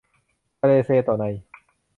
[0.59, 1.25] ทะเลเซโตะใน